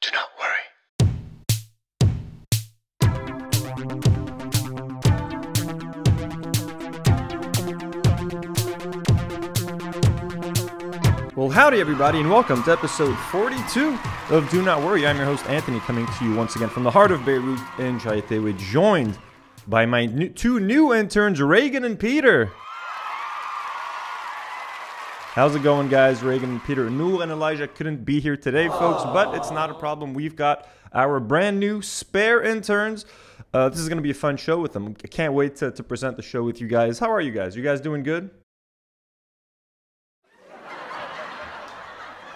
[0.00, 0.64] Do not worry.
[11.34, 13.98] Well, howdy, everybody, and welcome to episode 42
[14.30, 15.04] of Do Not Worry.
[15.04, 17.98] I'm your host, Anthony, coming to you once again from the heart of Beirut in
[17.98, 19.18] Geitawi, joined
[19.66, 22.52] by my new, two new interns, Reagan and Peter.
[25.38, 26.20] How's it going, guys?
[26.24, 26.90] Reagan Peter.
[26.90, 30.12] Noor and Elijah couldn't be here today, folks, but it's not a problem.
[30.12, 33.06] We've got our brand new spare interns.
[33.54, 34.96] Uh, this is going to be a fun show with them.
[35.04, 36.98] I can't wait to, to present the show with you guys.
[36.98, 37.54] How are you guys?
[37.54, 38.30] You guys doing good?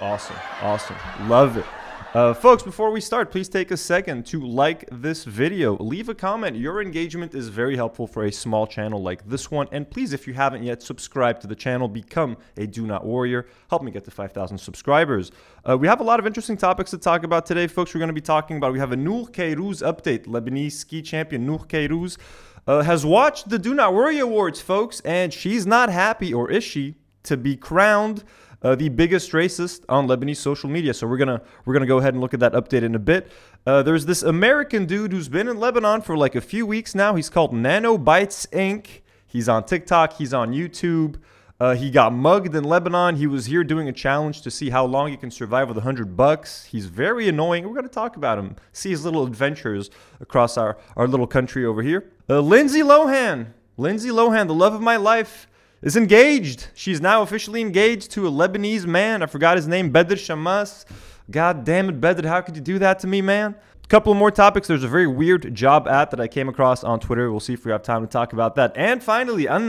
[0.00, 0.36] Awesome.
[0.60, 0.96] Awesome.
[1.28, 1.66] Love it.
[2.14, 5.78] Uh, folks, before we start, please take a second to like this video.
[5.78, 6.54] Leave a comment.
[6.54, 9.66] Your engagement is very helpful for a small channel like this one.
[9.72, 11.88] And please, if you haven't yet, subscribe to the channel.
[11.88, 13.46] Become a Do Not Warrior.
[13.70, 15.32] Help me get to 5,000 subscribers.
[15.66, 17.94] Uh, we have a lot of interesting topics to talk about today, folks.
[17.94, 20.26] We're going to be talking about, we have a Nour Kairouz update.
[20.26, 22.18] Lebanese ski champion Nour Kairouz
[22.66, 26.62] uh, has watched the Do Not Worry Awards, folks, and she's not happy, or is
[26.62, 28.22] she, to be crowned
[28.62, 30.94] uh, the biggest racist on Lebanese social media.
[30.94, 33.30] So we're gonna we're gonna go ahead and look at that update in a bit.
[33.66, 37.14] Uh, there's this American dude who's been in Lebanon for like a few weeks now.
[37.14, 39.02] He's called Nanobytes Inc.
[39.26, 40.14] He's on TikTok.
[40.14, 41.16] He's on YouTube.
[41.62, 43.14] Uh, he got mugged in Lebanon.
[43.14, 46.16] He was here doing a challenge to see how long he can survive with 100
[46.16, 46.64] bucks.
[46.64, 47.64] He's very annoying.
[47.64, 49.88] We're going to talk about him, see his little adventures
[50.20, 52.10] across our, our little country over here.
[52.28, 53.52] Uh, Lindsay Lohan.
[53.76, 55.46] Lindsay Lohan, the love of my life
[55.82, 56.68] is engaged.
[56.74, 59.22] She's now officially engaged to a Lebanese man.
[59.22, 60.84] I forgot his name, Bader Shammas.
[61.30, 63.56] God damn it, Bader, how could you do that to me, man?
[63.84, 64.68] A couple more topics.
[64.68, 67.30] There's a very weird job ad that I came across on Twitter.
[67.30, 68.72] We'll see if we have time to talk about that.
[68.76, 69.68] And finally, An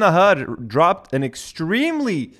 [0.68, 2.34] dropped an extremely,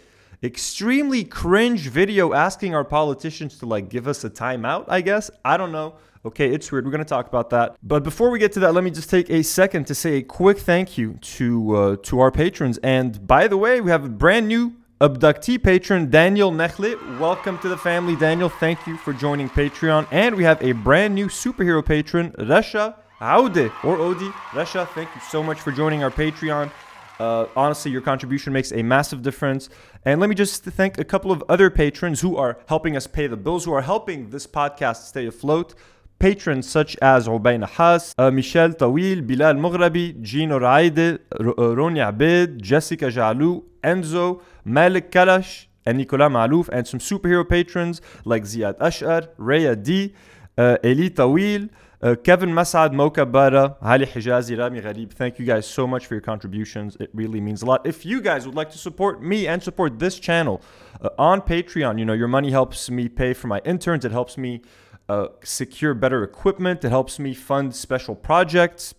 [0.44, 5.32] extremely cringe video asking our politicians to like give us a timeout, I guess.
[5.44, 5.96] I don't know.
[6.26, 6.86] Okay, it's weird.
[6.86, 7.76] We're going to talk about that.
[7.84, 10.22] But before we get to that, let me just take a second to say a
[10.22, 12.78] quick thank you to uh, to our patrons.
[12.78, 17.20] And by the way, we have a brand new abductee patron, Daniel Nechle.
[17.20, 18.48] Welcome to the family, Daniel.
[18.48, 20.08] Thank you for joining Patreon.
[20.12, 24.30] And we have a brand new superhero patron, Rasha Aude or Odi.
[24.52, 26.72] Rasha, thank you so much for joining our Patreon.
[27.20, 29.68] Uh, honestly, your contribution makes a massive difference.
[30.06, 33.28] And let me just thank a couple of other patrons who are helping us pay
[33.28, 35.76] the bills, who are helping this podcast stay afloat.
[36.20, 42.62] Patrons such as Ubayn Haas, uh, Michel Tawil, Bilal Mughrabi, Gino Raide, uh, Roni Abid,
[42.62, 49.24] Jessica Jalou, Enzo, Malik Kalash, and Nicolas Malouf, and some superhero patrons like Ziad Ashar,
[49.38, 50.14] Raya D,
[50.58, 51.70] uh, Eli Tawil,
[52.02, 55.14] uh, Kevin Masad, Moka Bara, Ali Hijazi, Rami Gharib.
[55.14, 56.98] Thank you guys so much for your contributions.
[57.00, 57.86] It really means a lot.
[57.88, 60.62] If you guys would like to support me and support this channel
[61.02, 64.04] uh, on Patreon, you know, your money helps me pay for my interns.
[64.04, 64.62] It helps me
[65.10, 66.84] uh, secure better equipment.
[66.84, 68.94] It helps me fund special projects.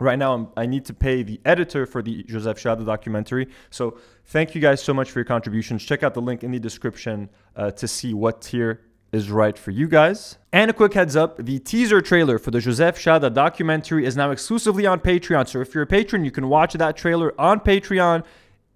[0.00, 3.48] Right now, I'm, i need to pay the editor for the Joseph Shada documentary.
[3.70, 5.84] So, thank you guys so much for your contributions.
[5.84, 8.80] Check out the link in the description uh, to see what tier
[9.12, 10.38] is right for you guys.
[10.52, 14.32] And a quick heads up the teaser trailer for the Joseph Shada documentary is now
[14.32, 15.46] exclusively on Patreon.
[15.46, 18.24] So, if you're a patron, you can watch that trailer on Patreon.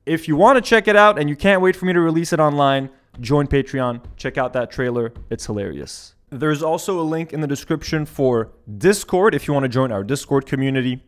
[0.06, 2.32] If you want to check it out and you can't wait for me to release
[2.32, 2.90] it online,
[3.20, 4.02] join Patreon.
[4.16, 6.14] Check out that trailer, it's hilarious.
[6.30, 10.04] There's also a link in the description for Discord if you want to join our
[10.04, 11.02] Discord community.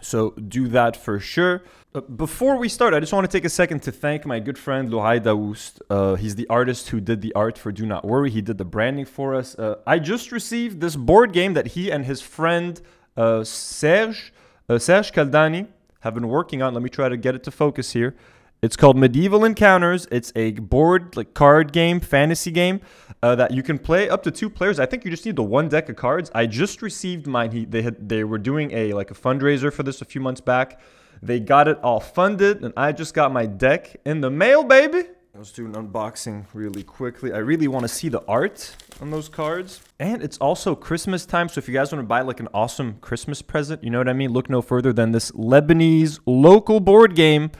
[0.00, 1.62] So do that for sure.
[1.94, 4.58] Uh, before we start, I just want to take a second to thank my good
[4.58, 5.80] friend Luay Daoust.
[5.88, 8.30] Uh, he's the artist who did the art for Do Not Worry.
[8.30, 9.58] He did the branding for us.
[9.58, 12.80] Uh, I just received this board game that he and his friend
[13.16, 14.32] uh, Serge,
[14.68, 15.68] uh, Serge Kaldani
[16.00, 16.74] have been working on.
[16.74, 18.14] Let me try to get it to focus here.
[18.64, 20.08] It's called Medieval Encounters.
[20.10, 22.80] It's a board like card game, fantasy game
[23.22, 24.80] uh, that you can play up to two players.
[24.80, 26.30] I think you just need the one deck of cards.
[26.34, 27.50] I just received mine.
[27.50, 30.40] He, they had they were doing a like a fundraiser for this a few months
[30.40, 30.80] back.
[31.20, 35.02] They got it all funded, and I just got my deck in the mail, baby.
[35.34, 37.34] Let's do an unboxing really quickly.
[37.34, 39.82] I really want to see the art on those cards.
[40.00, 42.96] And it's also Christmas time, so if you guys want to buy like an awesome
[43.02, 44.30] Christmas present, you know what I mean?
[44.30, 47.50] Look no further than this Lebanese local board game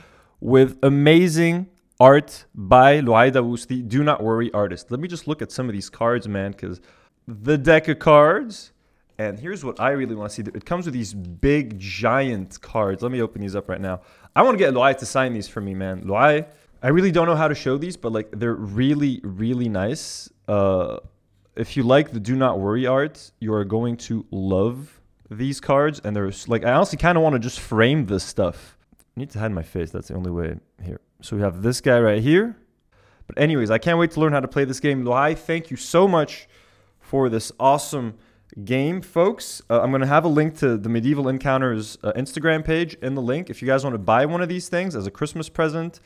[0.45, 1.67] with amazing
[1.99, 4.91] art by Luay Daoust, the Do Not Worry artist.
[4.91, 6.83] Let me just look at some of these cards, man, because
[7.27, 8.73] the deck of cards.
[9.17, 10.51] And here's what I really want to see.
[10.55, 13.03] It comes with these big, giant cards.
[13.03, 14.03] Let me open these up right now.
[14.37, 16.03] I want to get Luay to sign these for me, man.
[16.05, 16.47] Luay,
[16.83, 20.29] I really don't know how to show these, but like they're really, really nice.
[20.47, 20.99] Uh,
[21.57, 25.01] if you like the Do Not Worry art, you are going to love
[25.31, 26.03] these cards.
[26.05, 28.77] And there's like, I honestly kind of want to just frame this stuff.
[29.17, 29.91] Need to hide my face.
[29.91, 31.01] That's the only way here.
[31.23, 32.57] So we have this guy right here.
[33.27, 35.05] But anyways, I can't wait to learn how to play this game.
[35.05, 36.49] Luay, thank you so much
[37.01, 38.15] for this awesome
[38.65, 39.63] game, folks.
[39.71, 43.15] Uh, I'm going to have a link to the Medieval Encounters uh, Instagram page in
[43.15, 43.51] the link.
[43.51, 46.01] If you guys want to buy one of these things as a Christmas present,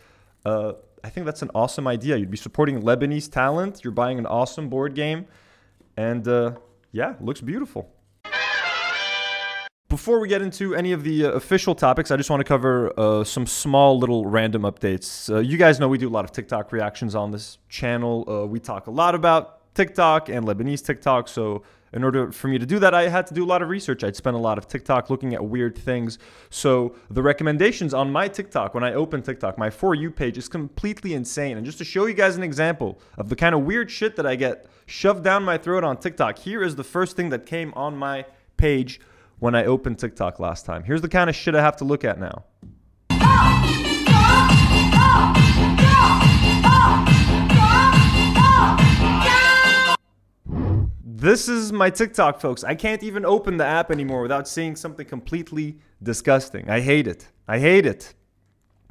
[0.45, 2.17] uh, I think that's an awesome idea.
[2.17, 3.81] You'd be supporting Lebanese talent.
[3.83, 5.27] You're buying an awesome board game.
[5.97, 6.53] And uh,
[6.93, 7.91] yeah, looks beautiful.
[9.89, 12.93] Before we get into any of the uh, official topics, I just want to cover
[13.01, 15.35] uh, some small little random updates.
[15.35, 18.27] Uh, you guys know we do a lot of TikTok reactions on this channel.
[18.29, 21.27] Uh, we talk a lot about TikTok and Lebanese TikTok.
[21.27, 21.63] So,
[21.95, 24.05] in order for me to do that, I had to do a lot of research.
[24.05, 26.19] I'd spend a lot of TikTok looking at weird things.
[26.51, 30.51] So, the recommendations on my TikTok, when I open TikTok, my For You page is
[30.51, 31.57] completely insane.
[31.57, 34.27] And just to show you guys an example of the kind of weird shit that
[34.27, 37.73] I get shoved down my throat on TikTok, here is the first thing that came
[37.73, 38.27] on my
[38.59, 39.01] page
[39.39, 40.85] when I opened TikTok last time.
[40.85, 42.45] Here's the kind of shit I have to look at now.
[51.21, 52.63] This is my TikTok, folks.
[52.63, 56.71] I can't even open the app anymore without seeing something completely disgusting.
[56.71, 57.29] I hate it.
[57.49, 58.15] I hate it.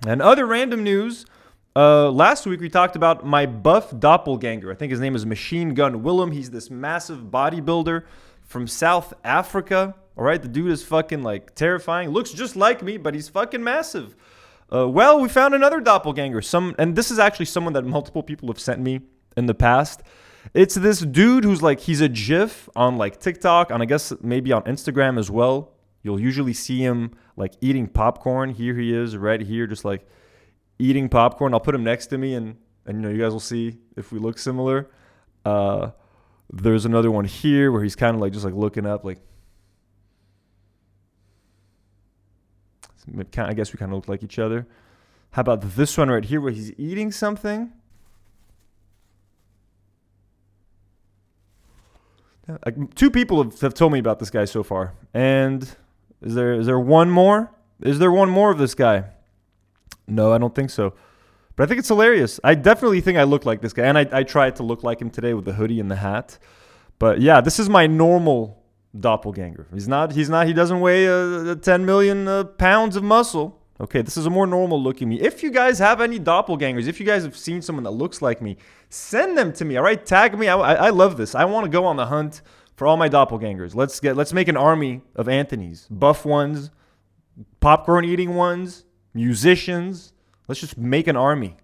[0.05, 1.25] And other random news.
[1.73, 4.69] Uh, last week we talked about my buff doppelganger.
[4.71, 6.33] I think his name is Machine Gun Willem.
[6.33, 8.03] He's this massive bodybuilder
[8.43, 9.95] from South Africa.
[10.17, 12.09] All right, the dude is fucking like terrifying.
[12.09, 14.15] Looks just like me, but he's fucking massive.
[14.73, 16.41] Uh, well, we found another doppelganger.
[16.41, 19.01] Some, and this is actually someone that multiple people have sent me
[19.37, 20.01] in the past.
[20.53, 24.51] It's this dude who's like he's a GIF on like TikTok, and I guess maybe
[24.51, 25.73] on Instagram as well.
[26.01, 28.49] You'll usually see him like eating popcorn.
[28.51, 30.07] Here he is, right here, just like
[30.79, 31.53] eating popcorn.
[31.53, 32.55] I'll put him next to me, and
[32.85, 34.89] and you know you guys will see if we look similar.
[35.45, 35.91] Uh,
[36.51, 39.19] there's another one here where he's kind of like just like looking up, like
[43.37, 44.67] I guess we kind of look like each other.
[45.31, 47.71] How about this one right here where he's eating something?
[52.65, 54.93] Like two people have, have told me about this guy so far.
[55.13, 55.63] And
[56.21, 57.51] is there is there one more?
[57.81, 59.05] Is there one more of this guy?
[60.07, 60.93] No, I don't think so.
[61.55, 62.39] But I think it's hilarious.
[62.43, 63.85] I definitely think I look like this guy.
[63.85, 66.37] And I, I tried to look like him today with the hoodie and the hat.
[66.99, 68.63] But yeah, this is my normal
[68.97, 69.67] doppelganger.
[69.73, 70.11] He's not.
[70.13, 70.47] He's not.
[70.47, 73.61] He doesn't weigh uh, 10 million uh, pounds of muscle.
[73.79, 75.21] Okay, this is a more normal looking me.
[75.21, 78.41] If you guys have any doppelgangers, if you guys have seen someone that looks like
[78.41, 78.57] me,
[78.89, 79.77] send them to me.
[79.77, 80.47] All right, tag me.
[80.47, 81.35] I, I, I love this.
[81.35, 82.41] I want to go on the hunt
[82.75, 83.75] for all my doppelgangers.
[83.75, 84.17] Let's get.
[84.17, 85.87] Let's make an army of Anthony's.
[85.91, 86.71] Buff ones,
[87.59, 90.13] popcorn eating ones, musicians.
[90.47, 91.57] Let's just make an army.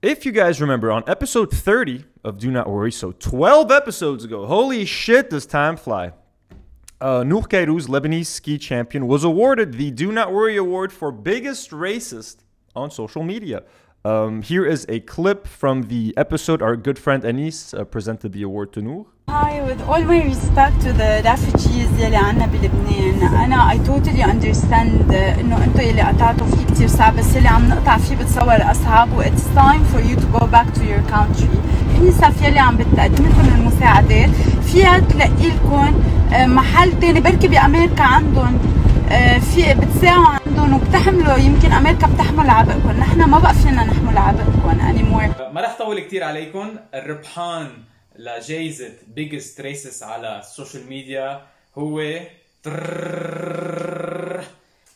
[0.00, 4.46] If you guys remember, on episode 30 of Do Not Worry, so 12 episodes ago,
[4.46, 6.12] holy shit, does time fly.
[7.00, 12.44] Uh, Nour Lebanese ski champion, was awarded the Do Not Worry Award for biggest racist
[12.76, 13.64] on social media.
[14.05, 16.61] Um, here is a clip from the episode.
[16.61, 19.05] Our good friend Anis uh, presented the award to Nour.
[19.29, 25.11] Hi, with all my respect to the refugees يلي عنا بلبنان أنا I totally understand
[25.39, 29.23] إنه أنتم يلي قطعتوا فيه كتير صعب بس يلي عم نقطع فيه بتصور أصعب و
[29.23, 31.57] it's time for you to go back to your country
[31.95, 34.29] يونيسف يلي عم بتقدم لكم المساعدات
[34.63, 35.93] فيها تلاقي لكم
[36.33, 38.59] محل تاني بركي بأمريكا عندهم
[39.40, 45.40] في بتساعوا عندهم وبتحملوا يمكن أمريكا بتحمل عبئكم نحن ما بقى فينا نحمل عبئكم anymore.
[45.52, 46.76] ما رح طول كثير عليكم.
[46.94, 47.68] الربحان
[48.18, 51.40] لجائزة بيجست ريسس على السوشيال ميديا
[51.78, 52.00] هو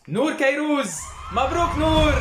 [0.09, 0.93] نور كيروز
[1.33, 2.13] مبروك نور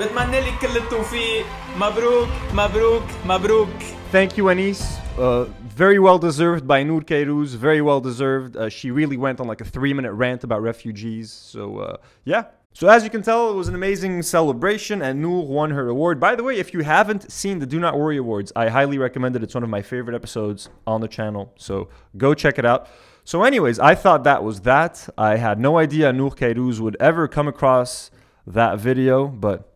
[0.00, 3.68] بتمنى لك كل التوفيق مبروك مبروك مبروك
[4.12, 4.98] Thank you, Anis.
[5.16, 7.56] Uh, very well deserved by Noor Kairouz.
[7.56, 8.58] Very well deserved.
[8.58, 11.32] Uh, she really went on like a three minute rant about refugees.
[11.32, 12.44] So, uh, yeah.
[12.74, 16.20] So, as you can tell, it was an amazing celebration, and Noor won her award.
[16.20, 19.34] By the way, if you haven't seen the Do Not Worry Awards, I highly recommend
[19.34, 19.42] it.
[19.42, 21.50] It's one of my favorite episodes on the channel.
[21.56, 21.88] So,
[22.18, 22.88] go check it out.
[23.24, 25.08] So, anyways, I thought that was that.
[25.16, 28.10] I had no idea Noor Kairouz would ever come across
[28.46, 29.72] that video, but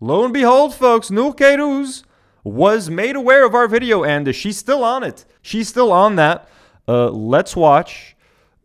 [0.00, 2.04] lo and behold, folks, Noor Kairouz
[2.47, 5.25] was made aware of our video and she's still on it.
[5.41, 6.49] She's still on that.
[6.87, 8.15] Uh, let's watch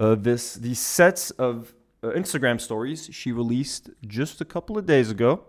[0.01, 5.11] uh, this these sets of uh, Instagram stories she released just a couple of days
[5.11, 5.41] ago.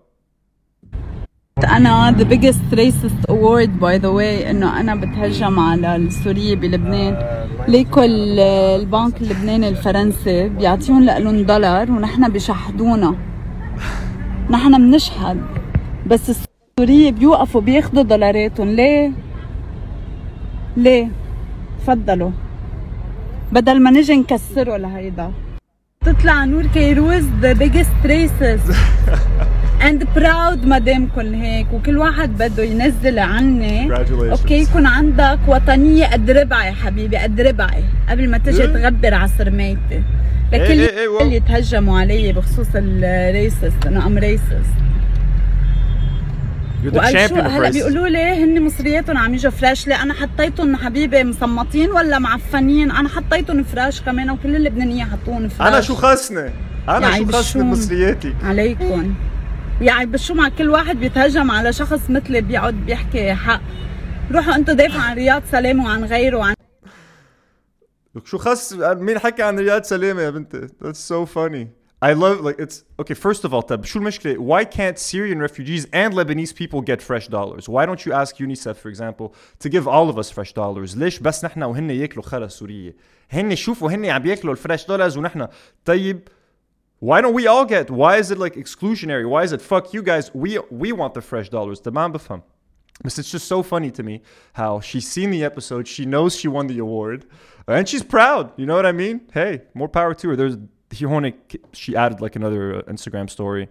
[1.64, 8.02] أنا the biggest racist award by the way إنه أنا بتهجم على السورية بلبنان ليكو
[8.02, 13.16] البنك اللبناني الفرنسي بيعطيهم لهم دولار ونحن بيشحدونا
[14.50, 15.42] نحن بنشحد
[16.08, 19.11] بس السورية بيوقفوا بياخدوا دولاراتهم ليه؟
[20.77, 21.09] ليه؟
[21.79, 22.31] تفضلوا
[23.53, 25.33] بدل ما نجي نكسره لهيدا
[26.05, 28.75] تطلع نور كيروز the biggest racist
[29.83, 33.93] اند براود مدامكم هيك وكل واحد بده ينزل عني.
[34.31, 38.67] أوكي يكون عندك وطنية قد ربعي حبيبي قد ربعي قبل ما تجي إيه.
[38.67, 40.03] تغبر على سرميتي
[40.53, 41.23] لكل إيه إيه.
[41.23, 44.84] اللي تهجموا علي بخصوص الريسست انه ام ريسست
[46.93, 47.71] وقال شو هلا.
[47.71, 53.09] بيقولوا لي هن مصرياتهم عم يجوا فريش ليه أنا حطيتهم حبيبي مصمطين ولا معفنين؟ أنا
[53.09, 56.51] حطيتهم فريش كمان وكل اللبنانيه حطوهم فريش أنا شو خصني
[56.89, 57.63] أنا يعني شو خصني بشوم.
[57.63, 59.15] بمصرياتي؟ عليكم.
[59.81, 63.61] يعني بشو مع كل واحد بيتهجم على شخص مثلي بيقعد بيحكي حق.
[64.33, 66.55] روحوا أنتم دافعوا عن رياض سلام وعن غيره وعن
[68.25, 71.84] شو خص مين حكى عن رياض سلامة يا بنتي؟ That's so funny.
[72.04, 75.86] I love like it's okay first of all طب شو المشكلة why can't Syrian refugees
[75.92, 79.86] and Lebanese people get fresh dollars why don't you ask UNICEF for example to give
[79.88, 82.96] all of us fresh dollars ليش بس نحن وهن ياكلوا خرا سورية
[83.32, 85.48] هن شوفوا هن عم ياكلوا الفريش دولارز ونحن
[85.86, 86.30] طيب
[87.02, 90.02] why don't we all get why is it like exclusionary why is it fuck you
[90.02, 92.42] guys we we want the fresh dollars طب ما عم بفهم
[93.04, 94.22] But it's just so funny to me
[94.54, 97.26] how she's seen the episode, she knows she won the award,
[97.66, 98.52] and she's proud.
[98.58, 99.22] You know what I mean?
[99.34, 100.36] Hey, more power to her.
[100.36, 100.58] There's
[101.73, 103.69] she added like another uh, Instagram story.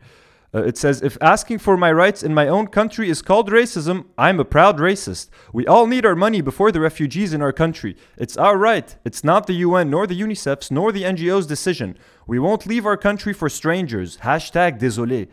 [0.56, 4.06] Uh, it says, if asking for my rights in my own country is called racism,
[4.20, 5.30] I'm a proud racist.
[5.52, 7.96] We all need our money before the refugees in our country.
[8.18, 8.96] It's our right.
[9.04, 11.98] It's not the UN, nor the UNICEF's, nor the NGO's decision.
[12.28, 14.18] We won't leave our country for strangers.
[14.18, 15.28] Hashtag désolé.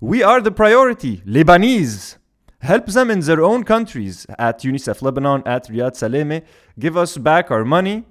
[0.00, 1.18] We are the priority.
[1.18, 2.16] Lebanese.
[2.60, 6.42] Help them in their own countries at UNICEF Lebanon, at Riad Salameh.
[6.76, 8.04] Give us back our money.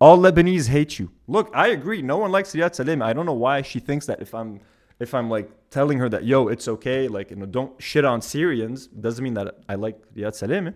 [0.00, 1.10] All Lebanese hate you.
[1.26, 2.00] Look, I agree.
[2.00, 3.04] No one likes Riad Salameh.
[3.04, 4.60] I don't know why she thinks that if I'm
[4.98, 8.22] if I'm like telling her that yo, it's okay, like you know, don't shit on
[8.22, 10.74] Syrians, doesn't mean that I like Riad Salameh.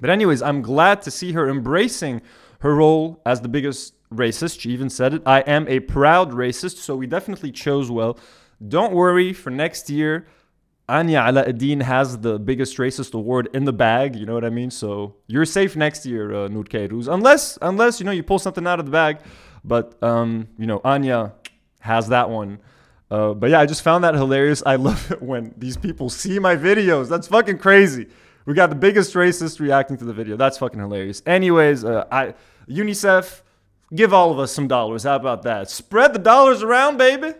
[0.00, 2.22] But anyways, I'm glad to see her embracing
[2.60, 4.60] her role as the biggest racist.
[4.60, 5.22] She even said it.
[5.24, 8.18] I am a proud racist, so we definitely chose well.
[8.68, 10.26] Don't worry for next year.
[10.92, 14.14] Anya Alauddin has the biggest racist award in the bag.
[14.14, 14.70] You know what I mean?
[14.70, 17.12] So you're safe next year, uh, Kairouz.
[17.12, 19.20] Unless, unless you know you pull something out of the bag.
[19.64, 21.32] But um, you know, Anya
[21.80, 22.58] has that one.
[23.10, 24.62] Uh, but yeah, I just found that hilarious.
[24.66, 27.08] I love it when these people see my videos.
[27.08, 28.08] That's fucking crazy.
[28.44, 30.36] We got the biggest racist reacting to the video.
[30.36, 31.22] That's fucking hilarious.
[31.24, 32.34] Anyways, uh, I
[32.68, 33.40] UNICEF,
[33.94, 35.04] give all of us some dollars.
[35.04, 35.70] How about that?
[35.70, 37.32] Spread the dollars around, baby.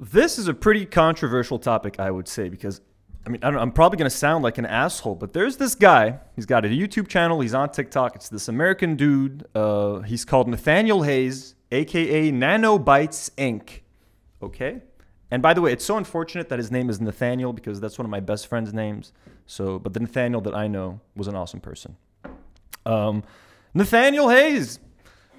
[0.00, 2.80] This is a pretty controversial topic, I would say, because
[3.26, 6.20] I mean, I I'm probably going to sound like an asshole, but there's this guy.
[6.34, 7.40] He's got a YouTube channel.
[7.40, 8.16] He's on TikTok.
[8.16, 9.46] It's this American dude.
[9.54, 13.80] Uh, he's called Nathaniel Hayes, aka Nanobytes Inc.
[14.42, 14.80] Okay?
[15.30, 18.06] And by the way, it's so unfortunate that his name is Nathaniel because that's one
[18.06, 19.12] of my best friend's names.
[19.46, 21.96] So, but the Nathaniel that I know was an awesome person.
[22.86, 23.22] Um,
[23.74, 24.80] Nathaniel Hayes,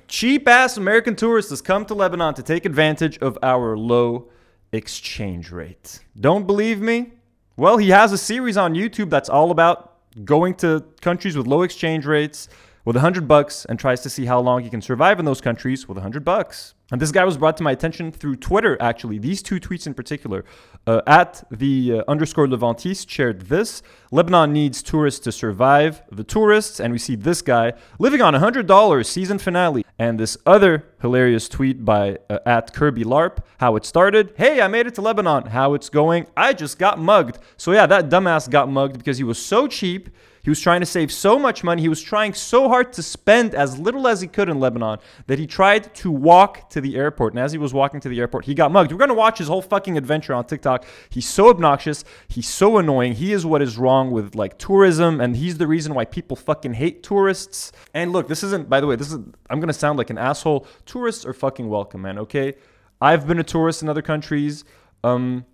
[0.08, 4.30] cheap ass American tourist has come to Lebanon to take advantage of our low
[4.72, 6.00] exchange rate.
[6.20, 7.14] Don't believe me?
[7.58, 11.62] Well, he has a series on YouTube that's all about going to countries with low
[11.62, 12.50] exchange rates
[12.86, 15.88] with 100 bucks and tries to see how long he can survive in those countries
[15.88, 16.74] with 100 bucks.
[16.92, 19.18] And this guy was brought to my attention through Twitter, actually.
[19.18, 20.44] These two tweets in particular.
[20.86, 26.02] Uh, at the uh, underscore Levantis shared this Lebanon needs tourists to survive.
[26.12, 29.86] The tourists, and we see this guy living on $100 season finale.
[29.98, 34.34] And this other hilarious tweet by uh, at Kirby LARP, how it started.
[34.36, 35.46] Hey, I made it to Lebanon.
[35.46, 36.28] How it's going.
[36.36, 37.38] I just got mugged.
[37.56, 40.10] So yeah, that dumbass got mugged because he was so cheap.
[40.44, 41.82] He was trying to save so much money.
[41.82, 45.38] He was trying so hard to spend as little as he could in Lebanon that
[45.38, 47.34] he tried to walk to the airport.
[47.34, 48.92] And as he was walking to the airport, he got mugged.
[48.92, 50.86] We're going to watch his whole fucking adventure on TikTok.
[51.10, 52.04] He's so obnoxious.
[52.28, 53.14] He's so annoying.
[53.14, 55.22] He is what is wrong with like tourism.
[55.22, 57.72] And he's the reason why people fucking hate tourists.
[57.94, 59.20] And look, this isn't, by the way, this is,
[59.50, 60.66] I'm going to sound like an asshole.
[60.86, 62.56] Tourists are fucking welcome, man, okay?
[63.00, 64.64] I've been a tourist in other countries.
[65.04, 65.46] Um,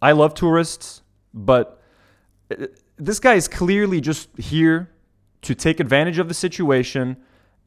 [0.00, 1.82] I love tourists, but
[2.96, 4.90] this guy is clearly just here
[5.42, 7.16] to take advantage of the situation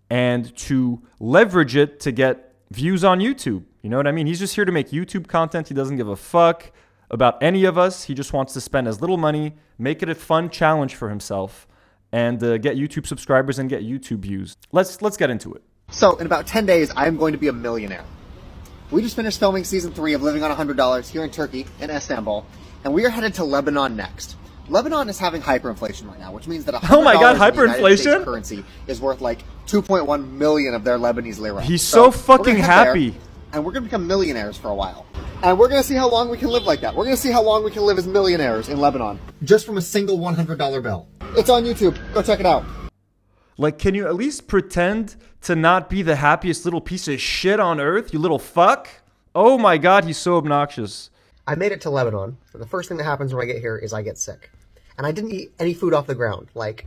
[0.09, 3.63] and to leverage it to get views on YouTube.
[3.81, 4.27] You know what I mean?
[4.27, 5.67] He's just here to make YouTube content.
[5.67, 6.71] He doesn't give a fuck
[7.09, 8.03] about any of us.
[8.03, 11.67] He just wants to spend as little money, make it a fun challenge for himself,
[12.11, 14.57] and uh, get YouTube subscribers and get YouTube views.
[14.71, 15.61] Let's let's get into it.
[15.89, 18.03] So, in about 10 days, I am going to be a millionaire.
[18.91, 22.45] We just finished filming season three of Living on $100 here in Turkey, in Istanbul,
[22.83, 24.35] and we are headed to Lebanon next.
[24.69, 27.97] Lebanon is having hyperinflation right now, which means that $100 Oh my God, United hyperinflation?
[27.97, 31.61] States currency is worth like 2.1 million of their Lebanese lira.
[31.61, 33.15] He's so we're fucking gonna there, happy.
[33.53, 35.05] and we're going to become millionaires for a while.
[35.43, 36.93] And we're going to see how long we can live like that.
[36.95, 39.19] We're going to see how long we can live as millionaires in Lebanon.
[39.43, 41.07] Just from a single $100 bill.
[41.37, 41.97] It's on YouTube.
[42.13, 42.65] Go check it out.
[43.57, 47.59] Like, can you at least pretend to not be the happiest little piece of shit
[47.59, 48.89] on earth, you little fuck?
[49.33, 51.09] Oh my god, he's so obnoxious.
[51.45, 52.37] I made it to Lebanon.
[52.53, 54.51] And the first thing that happens when I get here is I get sick.
[54.97, 56.47] And I didn't eat any food off the ground.
[56.55, 56.85] Like,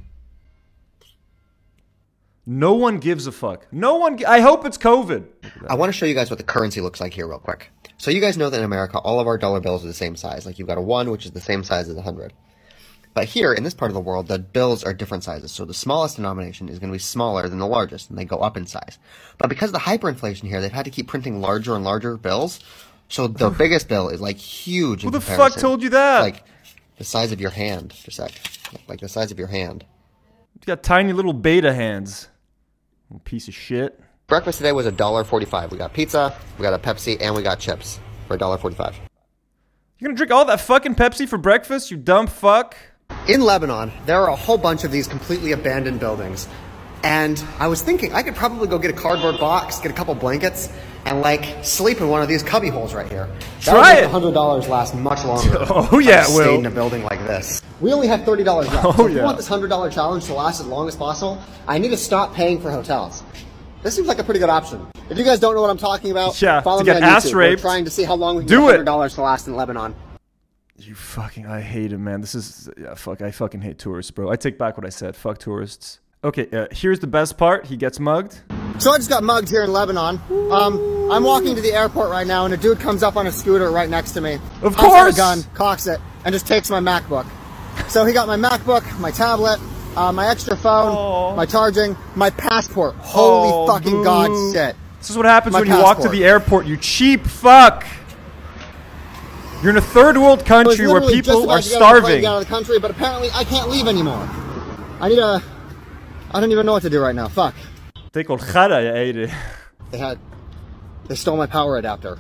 [2.47, 3.67] No one gives a fuck.
[3.73, 4.19] No one.
[4.19, 5.25] gi- I hope it's COVID.
[5.69, 7.71] I want to show you guys what the currency looks like here real quick.
[7.99, 10.17] So you guys know that in America, all of our dollar bills are the same
[10.17, 10.47] size.
[10.47, 12.33] Like you've got a one, which is the same size as a hundred.
[13.13, 15.51] But here, in this part of the world, the bills are different sizes.
[15.51, 18.39] So the smallest denomination is going to be smaller than the largest, and they go
[18.39, 18.99] up in size.
[19.37, 22.61] But because of the hyperinflation here, they've had to keep printing larger and larger bills.
[23.09, 25.03] So the biggest bill is like huge.
[25.03, 26.21] Who in the fuck told you that?
[26.21, 26.45] Like
[27.01, 27.95] the size of your hand.
[28.07, 28.31] A sec.
[28.87, 29.87] Like the size of your hand.
[30.55, 32.29] You got tiny little beta hands.
[33.25, 33.99] Piece of shit.
[34.27, 35.73] Breakfast today was a dollar forty-five.
[35.73, 38.95] We got pizza, we got a Pepsi, and we got chips for a dollar forty-five.
[39.99, 41.91] You gonna drink all that fucking Pepsi for breakfast?
[41.91, 42.77] You dumb fuck.
[43.27, 46.49] In Lebanon, there are a whole bunch of these completely abandoned buildings.
[47.03, 50.15] And I was thinking I could probably go get a cardboard box, get a couple
[50.15, 50.71] blankets,
[51.07, 53.27] and like sleep in one of these cubby holes right here.
[53.65, 54.03] That Try would it.
[54.03, 55.65] make hundred dollars last much longer.
[55.71, 56.59] Oh, yeah, I it stayed will.
[56.59, 57.63] in a building like this.
[57.81, 58.85] We only have thirty dollars left.
[58.85, 59.19] Oh, so if yeah.
[59.21, 61.97] you want this hundred dollar challenge to last as long as possible, I need to
[61.97, 63.23] stop paying for hotels.
[63.83, 64.87] This seems like a pretty good option.
[65.09, 67.09] If you guys don't know what I'm talking about, Yeah, follow to me get on
[67.09, 67.35] ass YouTube.
[67.37, 69.57] We're trying to see how long we can Do get hundred dollars to last in
[69.57, 69.95] Lebanon.
[70.77, 71.47] You fucking.
[71.47, 72.21] I hate it, man.
[72.21, 72.69] This is.
[72.79, 73.23] Yeah, fuck.
[73.23, 74.31] I fucking hate tourists, bro.
[74.31, 75.17] I take back what I said.
[75.17, 76.01] Fuck tourists.
[76.23, 77.65] Okay, uh, here's the best part.
[77.67, 78.41] He gets mugged.
[78.79, 80.21] So I just got mugged here in Lebanon.
[80.51, 83.33] Um, I'm walking to the airport right now, and a dude comes up on a
[83.33, 84.39] scooter right next to me.
[84.61, 85.15] Of course.
[85.15, 87.27] a gun, cocks it, and just takes my MacBook.
[87.89, 89.59] So he got my MacBook, my tablet,
[89.97, 91.37] uh, my extra phone, Aw.
[91.37, 92.97] my charging, my passport.
[92.97, 94.53] Holy Oh, fucking god boo.
[94.53, 94.77] shit.
[94.99, 97.87] This is what happens My when you walk to the airport, you cheap fuck.
[99.63, 102.21] You're in a third world country where people are to get on to starving.
[102.21, 104.29] Get out of the country, but apparently I can't leave anymore.
[105.01, 105.43] I need a.
[106.33, 107.29] I don't even know what to do right now.
[107.29, 107.55] Fuck.
[108.13, 109.31] Take on gara, je eten.
[109.91, 110.19] They had.
[111.09, 112.19] They stole my power adapter.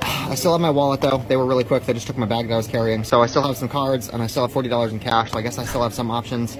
[0.00, 1.18] I still have my wallet though.
[1.28, 1.84] They were really quick.
[1.84, 3.04] They just took my bag that I was carrying.
[3.04, 5.32] So I still have some cards and I still have forty dollars in cash.
[5.32, 6.56] So I guess I still have some options.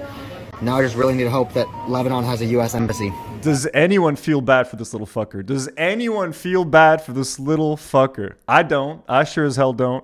[0.61, 2.75] Now I just really need to hope that Lebanon has a U.S.
[2.75, 3.13] embassy.
[3.41, 5.45] Does anyone feel bad for this little fucker?
[5.45, 8.35] Does anyone feel bad for this little fucker?
[8.47, 9.01] I don't.
[9.07, 10.03] I sure as hell don't.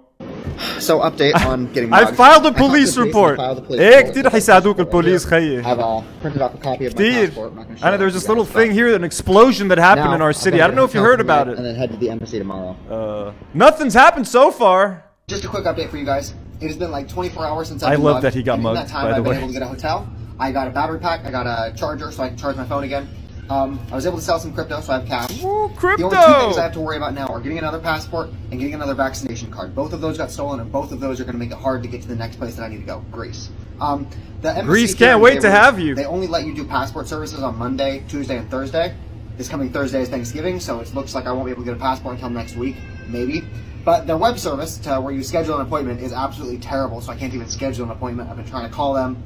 [0.79, 1.93] So update on getting.
[1.93, 2.17] I mugged.
[2.17, 3.37] filed a I talked to police the I report.
[3.37, 4.11] filed a police إيه report.
[4.13, 5.63] كتير حيساعدوك البوليس خيي.
[5.65, 7.51] I've uh, printed off a copy of my Dude, passport.
[7.51, 8.75] I'm not gonna show I know it there's to this you little guys, thing but
[8.75, 10.57] here, an explosion that happened now in our I've city.
[10.59, 11.59] got I don't know if you hotel heard about tonight it.
[11.59, 12.77] And then head to the embassy tomorrow.
[12.91, 15.05] Uh, nothing's happened so far.
[15.29, 16.35] Just a quick update for you guys.
[16.61, 18.25] It has been like 24 hours since I've I been love mugged.
[18.27, 19.39] that he got and mugged, In that time, by the I've been way.
[19.39, 20.09] able to get a hotel.
[20.39, 21.25] I got a battery pack.
[21.25, 23.09] I got a charger so I can charge my phone again.
[23.50, 25.44] Um, I was able to sell some crypto, so I have cash.
[25.44, 28.30] Ooh, The only two things I have to worry about now are getting another passport
[28.50, 29.76] and getting another vaccination card.
[29.76, 31.84] Both of those got stolen, and both of those are going to make it hard
[31.84, 33.50] to get to the next place that I need to go, Greece.
[33.80, 34.08] Um,
[34.42, 35.94] the Greece can't wait to have you.
[35.94, 38.96] They only let you do passport services on Monday, Tuesday, and Thursday.
[39.38, 41.78] This coming Thursday is Thanksgiving, so it looks like I won't be able to get
[41.78, 42.78] a passport until next week,
[43.08, 43.44] maybe.
[43.84, 47.16] But their web service, to where you schedule an appointment, is absolutely terrible, so I
[47.18, 48.30] can't even schedule an appointment.
[48.30, 49.22] I've been trying to call them.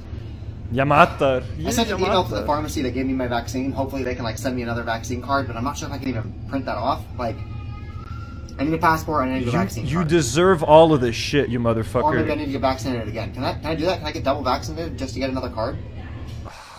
[0.72, 1.44] Yamatar.
[1.66, 3.72] I sent an email to the pharmacy that gave me my vaccine.
[3.72, 5.98] Hopefully, they can like send me another vaccine card, but I'm not sure if I
[5.98, 7.04] can even print that off.
[7.18, 7.36] Like,
[8.60, 10.08] I need a passport and I need a You, vaccine you card.
[10.10, 12.04] deserve all of this shit, you motherfucker.
[12.04, 13.34] or maybe I need to get vaccinated again.
[13.34, 13.54] Can I?
[13.54, 14.00] Can I do that?
[14.00, 15.78] Can I get double vaccinated just to get another card?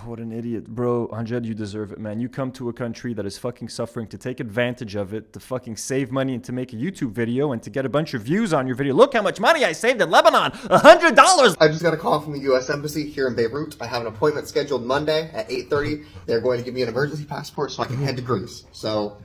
[0.04, 0.66] What an idiot.
[0.66, 2.20] Bro, Anjad, you deserve it, man.
[2.20, 5.40] You come to a country that is fucking suffering to take advantage of it, to
[5.40, 8.22] fucking save money and to make a YouTube video and to get a bunch of
[8.22, 8.94] views on your video.
[8.94, 10.52] Look how much money I saved in Lebanon!
[10.70, 11.54] A hundred dollars!
[11.60, 12.70] I just got a call from the U.S.
[12.70, 13.76] Embassy here in Beirut.
[13.80, 16.04] I have an appointment scheduled Monday at 8:30.
[16.26, 18.64] They're going to give me an emergency passport so I can head to Greece.
[18.72, 19.18] So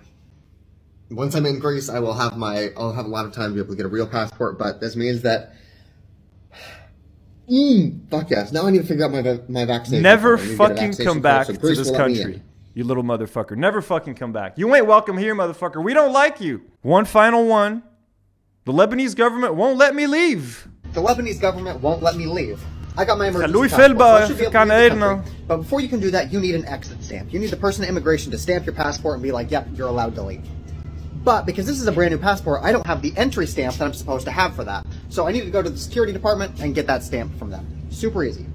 [1.09, 3.53] once I'm in Greece, I will have my I'll have a lot of time to
[3.53, 4.59] be able to get a real passport.
[4.59, 5.53] But this means that.
[7.49, 8.51] Mm, fuck yes!
[8.51, 10.03] Now I need to figure out my my vaccination.
[10.03, 10.39] Never card.
[10.39, 12.15] I need to get a fucking vaccination come back so to this will let me
[12.17, 12.41] country.
[12.73, 13.55] You little motherfucker.
[13.55, 14.57] Never fucking come back.
[14.57, 15.83] You ain't welcome here, motherfucker.
[15.83, 16.61] We don't like you.
[16.81, 17.83] One final one.
[18.65, 20.67] The Lebanese government won't let me leave.
[20.93, 22.61] The Lebanese government won't let me leave.
[22.97, 25.21] I got my emergency passport, so be able to leave the country.
[25.47, 27.31] But before you can do that, you need an exit stamp.
[27.33, 29.87] You need the person at immigration to stamp your passport and be like, yep, you're
[29.87, 30.43] allowed to leave.
[31.25, 33.85] But because this is a brand new passport, I don't have the entry stamp that
[33.85, 34.85] I'm supposed to have for that.
[35.09, 37.65] So I need to go to the security department and get that stamp from them.
[37.89, 38.45] Super easy.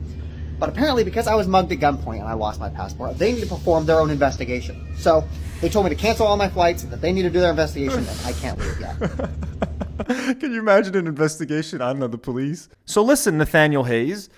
[0.60, 3.40] But apparently, because I was mugged at gunpoint and I lost my passport, they need
[3.40, 4.86] to perform their own investigation.
[4.96, 5.24] So
[5.60, 7.50] they told me to cancel all my flights, and that they need to do their
[7.50, 10.38] investigation, and I can't leave yet.
[10.38, 11.82] Can you imagine an investigation?
[11.82, 12.68] I know, the police.
[12.84, 14.30] So listen, Nathaniel Hayes,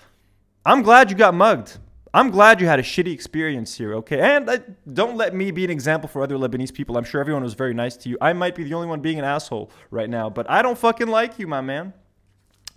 [0.65, 1.77] I'm glad you got mugged.
[2.15, 4.19] I'm glad you had a shitty experience here, okay?
[4.19, 4.59] And uh,
[4.91, 6.95] don't let me be an example for other Lebanese people.
[6.95, 8.17] I'm sure everyone was very nice to you.
[8.21, 11.07] I might be the only one being an asshole right now, but I don't fucking
[11.07, 11.91] like you, my man.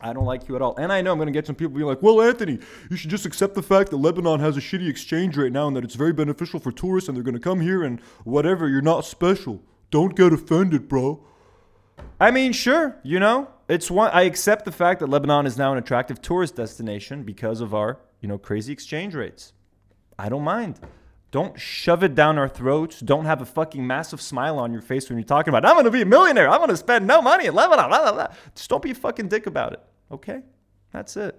[0.01, 0.75] I don't like you at all.
[0.77, 2.59] And I know I'm going to get some people being like, well, Anthony,
[2.91, 5.77] you should just accept the fact that Lebanon has a shitty exchange right now and
[5.77, 8.69] that it's very beneficial for tourists and they're going to come here and whatever.
[8.69, 9.63] You're not special.
[9.91, 11.25] Don't get offended, bro.
[12.21, 14.11] I mean, sure, you know, it's one.
[14.13, 17.99] I accept the fact that Lebanon is now an attractive tourist destination because of our,
[18.21, 19.53] you know, crazy exchange rates.
[20.19, 20.81] I don't mind.
[21.31, 23.01] Don't shove it down our throats.
[23.01, 25.85] Don't have a fucking massive smile on your face when you're talking about, I'm going
[25.85, 26.49] to be a millionaire.
[26.49, 27.89] I'm going to spend no money in Lebanon.
[27.89, 28.35] Blah, blah, blah.
[28.55, 29.81] Just don't be a fucking dick about it.
[30.11, 30.43] Okay?
[30.93, 31.39] That's it.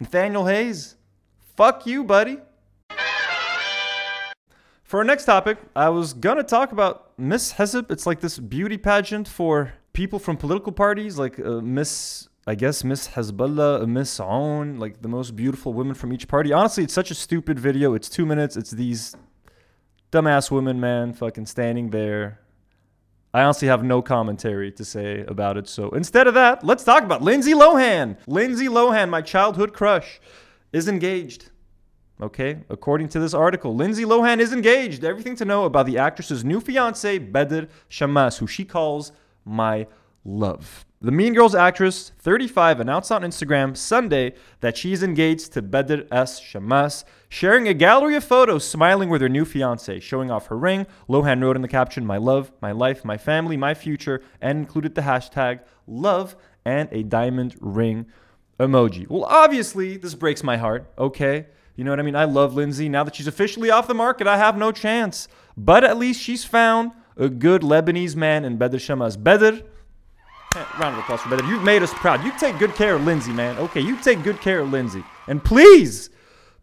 [0.00, 0.96] Nathaniel Hayes,
[1.56, 2.38] fuck you, buddy.
[4.82, 7.92] For our next topic, I was gonna talk about Miss Hezib.
[7.92, 12.82] It's like this beauty pageant for people from political parties, like uh, Miss, I guess
[12.82, 16.52] Miss Hezbollah, Miss Aoun, like the most beautiful women from each party.
[16.52, 17.94] Honestly, it's such a stupid video.
[17.94, 18.56] It's two minutes.
[18.56, 19.14] It's these
[20.10, 22.40] dumbass women, man, fucking standing there.
[23.32, 25.68] I honestly have no commentary to say about it.
[25.68, 28.16] So instead of that, let's talk about Lindsay Lohan.
[28.26, 30.18] Lindsay Lohan, my childhood crush,
[30.72, 31.50] is engaged.
[32.22, 35.04] Okay, according to this article, Lindsay Lohan is engaged.
[35.04, 39.12] Everything to know about the actress's new fiance, Bader Shammas, who she calls
[39.44, 39.86] my
[40.24, 40.84] love.
[41.02, 46.38] The Mean Girls actress, 35, announced on Instagram Sunday that she's engaged to Bader S.
[46.42, 50.86] Shammas, sharing a gallery of photos smiling with her new fiance, showing off her ring.
[51.08, 54.94] Lohan wrote in the caption, My love, my life, my family, my future, and included
[54.94, 56.36] the hashtag love
[56.66, 58.04] and a diamond ring
[58.58, 59.08] emoji.
[59.08, 61.46] Well, obviously, this breaks my heart, okay?
[61.76, 62.14] You know what I mean?
[62.14, 62.90] I love Lindsay.
[62.90, 65.28] Now that she's officially off the market, I have no chance.
[65.56, 69.16] But at least she's found a good Lebanese man in Bader Shammas.
[69.16, 69.62] Bader,
[70.56, 71.46] Eh, round of applause for Bader.
[71.46, 72.24] You've made us proud.
[72.24, 73.56] You take good care of Lindsay, man.
[73.58, 75.04] Okay, you take good care of Lindsay.
[75.28, 76.10] And please,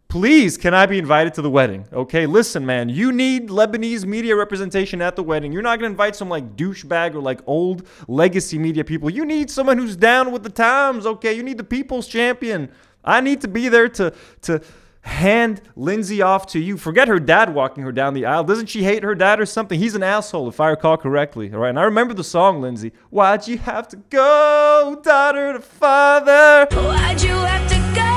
[0.08, 1.86] please, can I be invited to the wedding?
[1.90, 2.90] Okay, listen, man.
[2.90, 5.52] You need Lebanese media representation at the wedding.
[5.52, 9.08] You're not gonna invite some like douchebag or like old legacy media people.
[9.08, 11.06] You need someone who's down with the times.
[11.06, 12.70] Okay, you need the people's champion.
[13.02, 14.60] I need to be there to to
[15.02, 16.76] hand Lindsay off to you.
[16.76, 18.44] Forget her dad walking her down the aisle.
[18.44, 19.78] Doesn't she hate her dad or something?
[19.78, 21.52] He's an asshole, if I recall correctly.
[21.52, 22.92] All right, and I remember the song, Lindsay.
[23.10, 26.66] Why'd you have to go, daughter to father?
[26.70, 28.10] Why'd you have to go,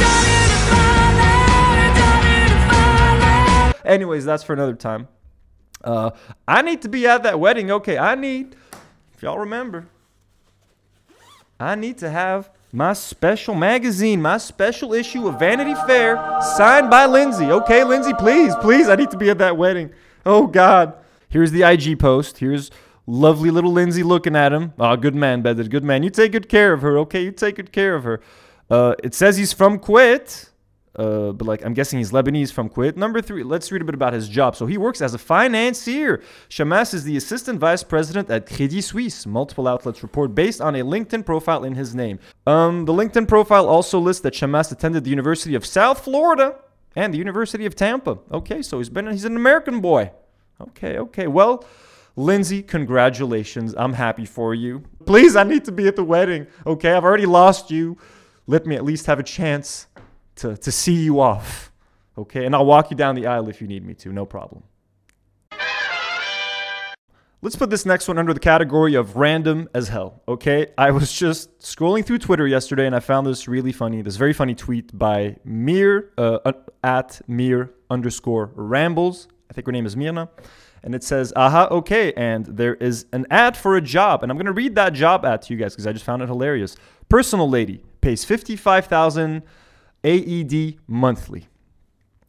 [0.00, 2.58] daughter to father, daughter to
[3.72, 3.88] father?
[3.88, 5.08] Anyways, that's for another time.
[5.84, 6.10] Uh,
[6.46, 7.70] I need to be at that wedding.
[7.70, 8.56] Okay, I need,
[9.14, 9.86] if y'all remember,
[11.60, 16.16] I need to have my special magazine, my special issue of Vanity Fair,
[16.56, 17.46] signed by Lindsay.
[17.46, 19.90] Okay, Lindsay, please, please, I need to be at that wedding.
[20.26, 20.94] Oh, God.
[21.30, 22.38] Here's the IG post.
[22.38, 22.70] Here's
[23.06, 24.74] lovely little Lindsay looking at him.
[24.78, 26.02] Oh, good man, Bader, good man.
[26.02, 27.22] You take good care of her, okay?
[27.22, 28.20] You take good care of her.
[28.70, 30.50] Uh, it says he's from Kuwait.
[30.98, 32.96] Uh, but like I'm guessing he's Lebanese from Kuwait.
[32.96, 34.56] Number three, let's read a bit about his job.
[34.56, 36.20] So he works as a financier.
[36.50, 39.24] Shammas is the assistant vice president at Credit Suisse.
[39.24, 42.18] Multiple outlets report based on a LinkedIn profile in his name.
[42.46, 46.56] Um, the LinkedIn profile also lists that Shammas attended the University of South Florida
[46.96, 48.18] and the University of Tampa.
[48.32, 50.10] Okay, so he's been he's an American boy.
[50.60, 51.28] Okay, okay.
[51.28, 51.64] Well,
[52.16, 53.72] Lindsay, congratulations.
[53.78, 54.82] I'm happy for you.
[55.06, 56.48] Please, I need to be at the wedding.
[56.66, 57.96] Okay, I've already lost you.
[58.48, 59.86] Let me at least have a chance
[60.38, 61.72] to, to see you off.
[62.16, 62.44] Okay?
[62.44, 64.62] And I'll walk you down the aisle if you need me to, no problem.
[67.40, 70.22] Let's put this next one under the category of random as hell.
[70.26, 70.68] Okay?
[70.76, 74.32] I was just scrolling through Twitter yesterday and I found this really funny, this very
[74.32, 79.28] funny tweet by Mir uh, at Mir underscore rambles.
[79.48, 80.28] I think her name is Mirna.
[80.82, 82.12] And it says, aha, okay.
[82.14, 84.22] And there is an ad for a job.
[84.22, 86.28] And I'm to read that job ad to you guys because I just found it
[86.28, 86.76] hilarious.
[87.08, 89.42] Personal lady pays 55,000
[90.04, 91.48] AED monthly.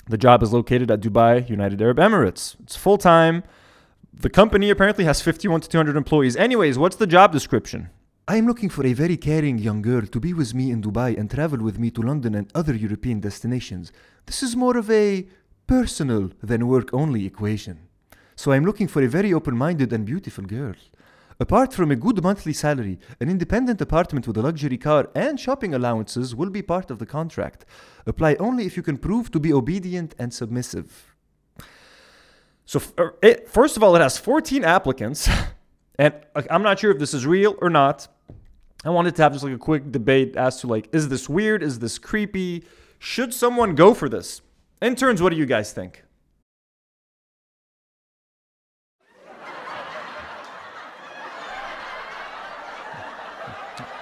[0.07, 2.59] The job is located at Dubai, United Arab Emirates.
[2.61, 3.43] It's full time.
[4.11, 6.35] The company apparently has 51 to 200 employees.
[6.35, 7.89] Anyways, what's the job description?
[8.27, 11.17] I am looking for a very caring young girl to be with me in Dubai
[11.17, 13.91] and travel with me to London and other European destinations.
[14.25, 15.27] This is more of a
[15.67, 17.79] personal than work only equation.
[18.35, 20.75] So I'm looking for a very open minded and beautiful girl.
[21.41, 25.73] Apart from a good monthly salary, an independent apartment with a luxury car and shopping
[25.73, 27.65] allowances will be part of the contract.
[28.05, 31.15] Apply only if you can prove to be obedient and submissive.
[32.65, 35.29] So, er, it, first of all, it has 14 applicants.
[35.99, 36.13] And
[36.49, 38.07] I'm not sure if this is real or not.
[38.85, 41.61] I wanted to have just like a quick debate as to like, is this weird?
[41.61, 42.63] Is this creepy?
[42.99, 44.41] Should someone go for this?
[44.81, 46.05] Interns, what do you guys think?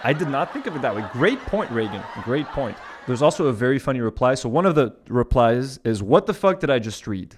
[0.07, 1.03] I did not think of it that way.
[1.11, 2.01] Great point, Reagan.
[2.23, 2.77] Great point.
[3.07, 4.35] There's also a very funny reply.
[4.35, 7.35] So one of the replies is, "What the fuck did I just read?"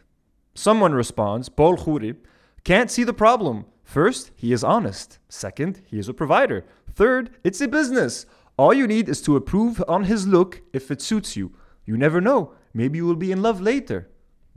[0.54, 2.18] Someone responds, Khouri,
[2.64, 3.66] can't see the problem.
[3.84, 5.18] First, he is honest.
[5.30, 6.64] Second, he is a provider.
[6.94, 8.28] Third, it's a business.
[8.56, 11.54] All you need is to approve on his look if it suits you.
[11.86, 12.54] You never know.
[12.72, 14.10] Maybe you will be in love later.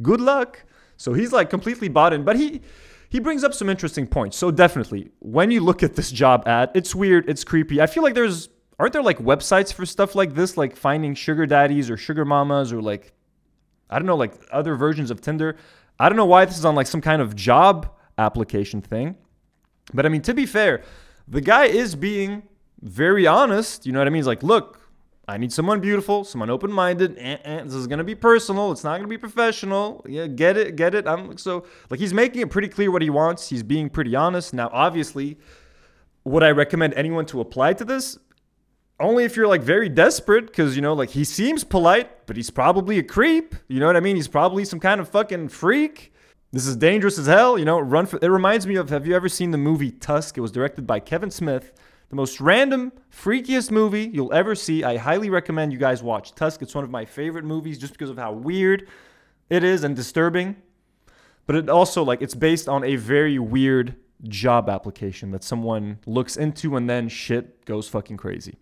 [0.03, 0.65] Good luck.
[0.99, 2.61] So he's like completely bought in, but he
[3.13, 4.39] he brings up some interesting points.
[4.39, 7.79] So definitely, when you look at this job ad, it's weird, it's creepy.
[7.79, 8.49] I feel like there's
[8.79, 12.73] aren't there like websites for stuff like this, like finding sugar daddies or sugar mamas
[12.73, 13.13] or like
[13.91, 15.57] I don't know, like other versions of Tinder.
[16.01, 19.17] I don't know why this is on like some kind of job application thing.
[19.93, 20.81] But I mean, to be fair,
[21.29, 22.45] the guy is being
[22.81, 23.85] very honest.
[23.85, 24.21] You know what I mean?
[24.21, 24.81] He's like, look,
[25.29, 27.17] I need someone beautiful, someone open minded.
[27.17, 28.73] Eh, eh, this is to be personal.
[28.73, 30.05] It's not to be professional.
[30.09, 31.07] Yeah, get it, get it.
[31.07, 33.49] I'm so like he's making it pretty clear what he wants.
[33.49, 34.53] He's being pretty honest.
[34.53, 35.39] Now, obviously,
[36.25, 38.19] would I recommend anyone to apply to this?
[38.99, 42.51] Only if you're like very desperate, because you know, like he seems polite, but he's
[42.51, 43.55] probably a creep.
[43.69, 44.17] You know what I mean?
[44.17, 46.13] He's probably some kind of fucking freak.
[46.51, 47.57] This is dangerous as hell.
[47.59, 48.19] You know, run for.
[48.21, 48.91] It reminds me of.
[48.91, 50.37] Have you ever seen the movie Tusk?
[50.37, 51.73] It was directed by Kevin Smith.
[52.13, 54.85] The most random, freakiest movie you'll ever see.
[54.85, 56.61] I highly recommend you guys watch Tusk.
[56.61, 58.87] It's one of my favorite movies just because of how weird
[59.49, 60.57] it is and disturbing.
[61.47, 66.37] But it also like it's based on a very weird job application that someone looks
[66.37, 68.57] into and then shit goes fucking crazy.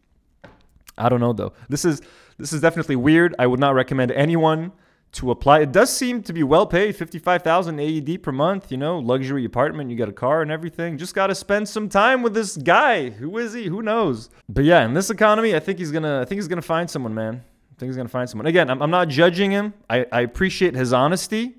[0.97, 1.53] I don't know though.
[1.69, 2.03] This is
[2.39, 3.35] this is definitely weird.
[3.37, 4.71] I would not recommend anyone
[5.13, 5.61] to apply.
[5.61, 9.91] It does seem to be well paid, 55,000 AED per month, you know, luxury apartment,
[9.91, 10.99] you got a car and everything.
[10.99, 13.11] Just got to spend some time with this guy.
[13.11, 13.67] Who is he?
[13.67, 14.31] Who knows?
[14.49, 16.67] But yeah, in this economy, I think he's going to I think he's going to
[16.67, 17.35] find someone, man.
[17.37, 18.47] I think he's going to find someone.
[18.47, 19.75] Again, I'm, I'm not judging him.
[19.89, 21.57] I, I appreciate his honesty.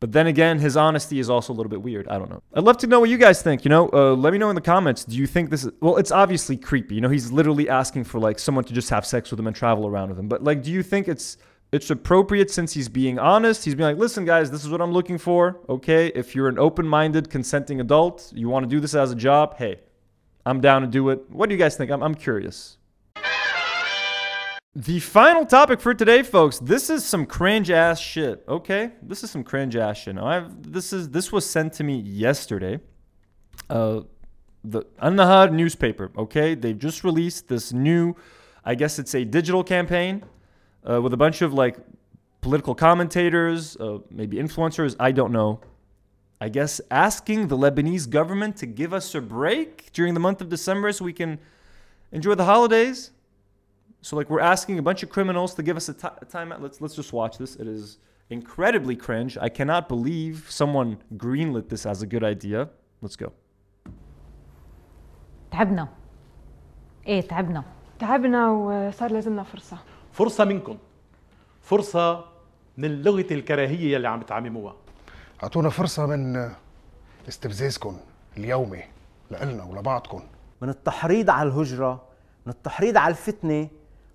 [0.00, 2.08] But then again, his honesty is also a little bit weird.
[2.08, 2.42] I don't know.
[2.52, 3.64] I'd love to know what you guys think.
[3.64, 5.02] You know, uh, let me know in the comments.
[5.04, 5.96] Do you think this is well?
[5.96, 6.96] It's obviously creepy.
[6.96, 9.56] You know, he's literally asking for like someone to just have sex with him and
[9.56, 10.28] travel around with him.
[10.28, 11.38] But like, do you think it's
[11.72, 13.64] it's appropriate since he's being honest?
[13.64, 15.60] He's being like, listen, guys, this is what I'm looking for.
[15.68, 19.56] Okay, if you're an open-minded, consenting adult, you want to do this as a job.
[19.56, 19.80] Hey,
[20.46, 21.28] I'm down to do it.
[21.30, 21.90] What do you guys think?
[21.90, 22.78] I'm, I'm curious.
[24.76, 26.58] The final topic for today, folks.
[26.58, 28.44] This is some cringe ass shit.
[28.48, 30.16] Okay, this is some cringe ass shit.
[30.16, 32.80] Now, I've this is this was sent to me yesterday.
[33.70, 34.00] Uh,
[34.64, 36.10] the An Nahar newspaper.
[36.18, 38.16] Okay, they've just released this new,
[38.64, 40.24] I guess it's a digital campaign,
[40.89, 41.77] uh, with a bunch of like
[42.41, 44.95] political commentators, uh, maybe influencers.
[44.99, 45.59] I don't know.
[46.41, 50.47] I guess asking the Lebanese government to give us a break during the month of
[50.47, 51.37] December so we can
[52.13, 53.11] enjoy the holidays.
[54.01, 56.61] So like we're asking a bunch of criminals to give us a ti- a timeout.
[56.61, 57.57] Let's let's just watch this.
[57.57, 57.97] It is
[58.29, 59.37] incredibly cringe.
[59.37, 62.69] I cannot believe someone greenlit this as a good idea.
[63.01, 63.31] Let's go.
[65.51, 65.87] تعبنا
[67.07, 67.63] ايه تعبنا
[67.99, 69.77] تعبنا وصار لازمنا فرصة
[70.14, 70.78] فرصة منكم.
[71.62, 72.24] فرصة
[72.76, 74.74] من لغة الكراهية اللي عم بتعمموها.
[75.42, 76.50] أعطونا فرصة من
[77.28, 77.96] استفزازكم
[78.36, 78.82] اليومي
[79.30, 80.22] لإلنا ولبعضكم.
[80.62, 82.02] من التحريض على الهجرة
[82.46, 83.68] من التحريض على الفتنة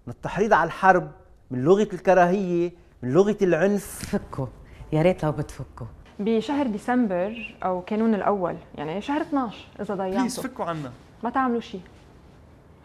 [0.07, 1.11] من التحريض على الحرب
[1.51, 2.71] من لغة الكراهية
[3.03, 3.85] من لغة العنف.
[3.85, 4.47] فكوا.
[4.93, 5.87] يا ريت لو بتفكوا.
[6.19, 10.91] بشهر ديسمبر أو كانون الأول يعني شهر 12 إذا بليز ضيعتوا فكوا عنا.
[11.23, 11.81] ما تعملوا شيء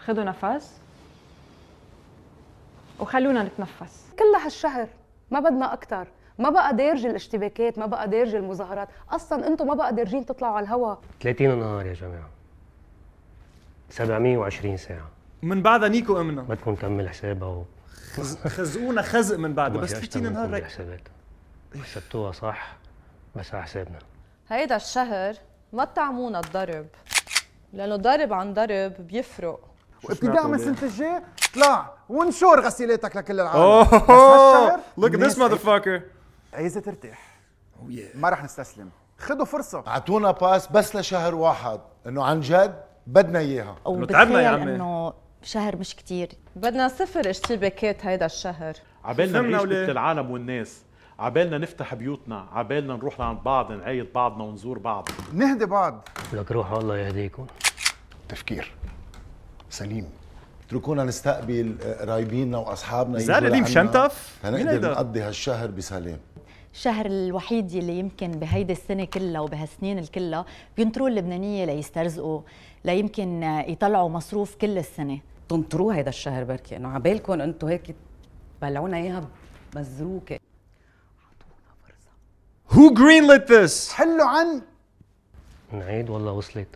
[0.04, 0.83] خدوا نفس.
[3.00, 4.06] وخلونا نتنفس.
[4.18, 4.88] كل هالشهر
[5.30, 6.06] ما بدنا أكثر
[6.38, 8.88] ما بقى دارج الاشتباكات ما بقى دارج المظاهرات.
[9.10, 12.28] أصلا أنتم ما بقى دارجين تطلعوا على الهواء 30 نهار يا جماعة.
[13.90, 15.08] 720 ساعة.
[15.42, 17.64] من بعدها نيكو امنا بدكم نكمل حسابها و...
[18.48, 21.00] خزقونا خزق من بعدها بس في أشطر 30 منكم نهار رك- بالحسابات
[21.82, 22.76] حسبتوها صح
[23.36, 23.98] بس على حسابنا.
[24.48, 25.34] هيدا الشهر
[25.72, 26.86] ما تطعمونا الضرب
[27.72, 29.60] لأنه ضرب عن ضرب بيفرق.
[30.04, 31.22] وابتداء من السنة الجاي.
[31.50, 33.84] اطلع وانشر غسيلاتك لكل العالم.
[33.84, 33.86] Oh,
[35.00, 36.00] look at this الناس motherfucker.
[36.54, 37.38] عايزه ترتاح.
[38.14, 38.90] ما رح نستسلم.
[39.18, 39.84] خدوا فرصة.
[39.86, 41.80] أعطونا باس بس لشهر واحد.
[42.06, 42.74] إنه عن جد
[43.06, 43.76] بدنا إياها.
[44.08, 44.74] تعبنا يا عمي.
[44.74, 45.12] إنه
[45.42, 46.28] شهر مش كتير.
[46.56, 48.74] بدنا صفر اشتباكات هيدا الشهر.
[49.04, 50.82] عبالنا نعيش؟ مثل العالم والناس.
[51.18, 52.46] عبالنا نفتح بيوتنا.
[52.52, 55.08] عبالنا نروح لعند بعض نعيد بعضنا ونزور بعض.
[55.32, 56.08] نهدي بعض.
[56.32, 57.46] لك روحوا الله يهديكم.
[58.28, 58.72] تفكير.
[59.74, 60.08] سليم.
[60.66, 63.18] اتركونا نستقبل قرايبينا وأصحابنا?
[63.18, 63.28] مين
[64.44, 66.18] لنقدر هيدا؟ نقضي هالشهر بسلام
[66.72, 70.44] الشهر الوحيد يلي يمكن بهيدي السنة كلها وبهالسنين الكلها
[70.76, 72.40] بينطروا اللبنانية ليسترزقوا
[72.84, 75.20] ليمكن يطلعوا مصروف كل السنة.
[75.48, 77.96] تنطروه هيدا الشهر بركي إنه عبالكم أنتم هيك
[78.62, 79.28] بلعونا إياها
[79.74, 80.38] بمزروكة.
[82.70, 83.92] Who greenlit this?
[83.92, 84.62] حلوا عن.
[85.72, 86.68] نعيد والله وصلت.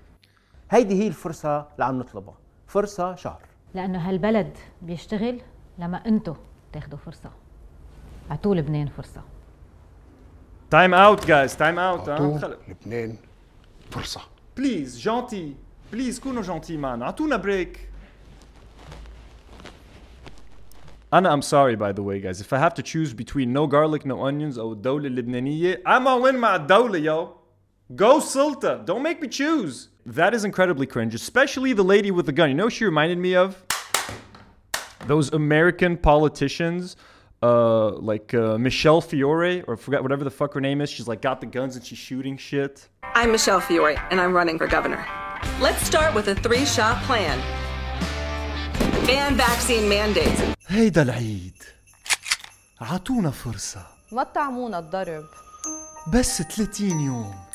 [0.70, 2.34] هيدي هي الفرصة اللي عم نطلبها.
[2.68, 3.42] فرصة شهر.
[3.74, 5.40] لأنه هالبلد بيشتغل
[5.78, 6.34] لما أنتو
[6.72, 7.30] تاخدوا فرصة.
[8.30, 9.22] أعطوا لبنان فرصة.
[10.70, 13.16] تايم أوت جايز تايم أوت أعطوا لبنان
[13.90, 14.20] فرصة.
[14.56, 15.56] بليز جانتي
[15.92, 17.88] بليز كونوا جانتي معنا أعطونا بريك
[21.14, 24.06] أنا أم سوري باي ذا واي جايز إف أي هاف تو تشوز between نو جارليك
[24.06, 27.28] نو onions أو الدولة اللبنانية I'm all in مع الدولة yo.
[28.02, 29.88] Go سلطة don't make me choose.
[30.14, 32.48] that is incredibly cringe, especially the lady with the gun.
[32.48, 33.62] You know, she reminded me of
[35.06, 36.96] those American politicians,
[37.42, 40.88] uh, like uh, Michele Fiore, or forget whatever the fuck her name is.
[40.90, 42.88] She's like got the guns and she's shooting shit.
[43.02, 45.04] I'm Michele Fiore, and I'm running for governor.
[45.60, 47.38] Let's start with a three-shot plan:
[49.06, 50.42] ban vaccine mandates.
[50.68, 51.62] Hey العيد
[52.80, 55.24] عطونا فرصة ما تطعمونا الضرب
[56.12, 57.47] بس 30 يوم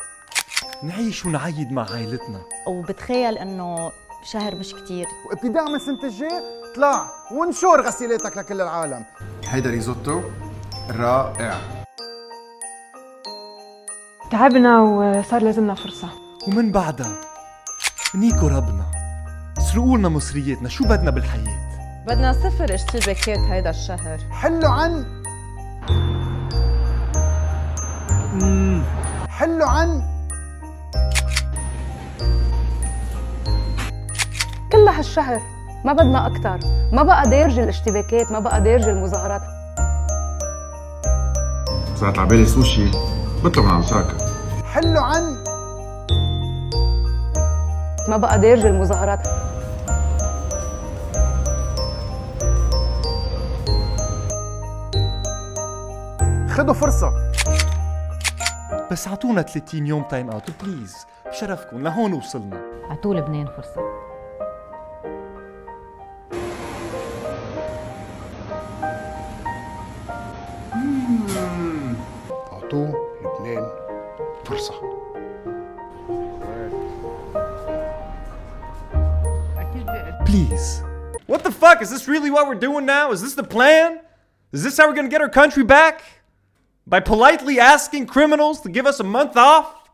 [0.83, 2.41] نعيش ونعيد مع عائلتنا.
[2.67, 3.91] وبتخيل إنه
[4.23, 5.07] شهر مش كتير.
[5.29, 6.41] وابتداء من السنة الجاي
[6.71, 9.05] اطلع وانشر غسيلاتك لكل العالم.
[9.49, 10.21] هيدا ريزوتو
[10.89, 11.57] رائع.
[14.31, 16.09] تعبنا وصار لازمنا فرصة.
[16.47, 17.15] ومن بعدها
[18.15, 18.85] نيكو ربنا
[19.71, 24.19] سرقوا لنا مصرياتنا شو بدنا بالحياة؟ بدنا صفر اشتباكات هيدا الشهر.
[24.31, 25.23] حلوا عن
[29.29, 30.12] حلوا عن
[34.83, 35.41] كل هالشهر
[35.85, 36.59] ما بدنا أكتر.
[36.91, 39.41] ما بقى دارجة الاشتباكات ما بقى دارجة المظاهرات.
[41.95, 42.91] صارت على بالي سوشي.
[43.43, 44.17] بطلب من عوساكا
[44.65, 45.43] حلوا عن.
[48.09, 49.27] ما بقى دارجة المظاهرات.
[56.49, 57.11] خدوا فرصة.
[58.91, 62.61] بس عطونا 30 يوم تايم اوت بليز بشرفكم لهون وصلنا.
[62.89, 64.12] اعطوا لبنان فرصة.
[80.33, 80.81] Please.
[81.27, 81.83] What the fuck?
[81.83, 83.11] Is this really what we're doing now?
[83.11, 83.99] Is this the plan?
[84.51, 86.01] Is this how we're gonna get our country back?
[86.87, 89.91] By politely asking criminals to give us a month off?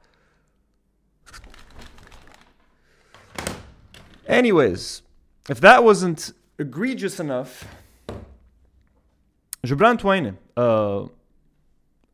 [4.30, 5.02] Anyways,
[5.49, 7.67] if that wasn't egregious enough,
[9.65, 11.10] Gebran Tueni, uh,